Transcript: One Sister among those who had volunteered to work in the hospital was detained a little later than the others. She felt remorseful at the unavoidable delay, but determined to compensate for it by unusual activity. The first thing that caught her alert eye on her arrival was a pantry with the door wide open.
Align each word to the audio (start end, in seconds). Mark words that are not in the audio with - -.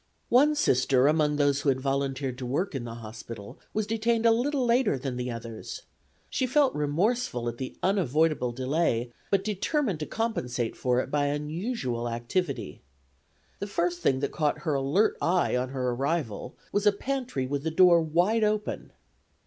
One 0.29 0.55
Sister 0.55 1.05
among 1.07 1.35
those 1.35 1.61
who 1.61 1.69
had 1.69 1.79
volunteered 1.79 2.35
to 2.39 2.45
work 2.47 2.73
in 2.73 2.85
the 2.85 2.95
hospital 2.95 3.59
was 3.71 3.85
detained 3.85 4.25
a 4.25 4.31
little 4.31 4.65
later 4.65 4.97
than 4.97 5.15
the 5.15 5.29
others. 5.29 5.83
She 6.27 6.47
felt 6.47 6.73
remorseful 6.73 7.47
at 7.47 7.59
the 7.59 7.77
unavoidable 7.83 8.51
delay, 8.51 9.11
but 9.29 9.43
determined 9.43 9.99
to 9.99 10.07
compensate 10.07 10.75
for 10.75 11.01
it 11.01 11.11
by 11.11 11.27
unusual 11.27 12.09
activity. 12.09 12.81
The 13.59 13.67
first 13.67 13.99
thing 13.99 14.21
that 14.21 14.31
caught 14.31 14.61
her 14.61 14.73
alert 14.73 15.17
eye 15.21 15.55
on 15.55 15.69
her 15.69 15.91
arrival 15.91 16.55
was 16.71 16.87
a 16.87 16.91
pantry 16.91 17.45
with 17.45 17.61
the 17.61 17.69
door 17.69 18.01
wide 18.01 18.43
open. 18.43 18.93